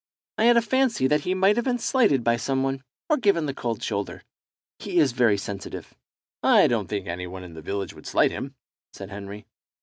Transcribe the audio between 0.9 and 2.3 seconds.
that he might have been slighted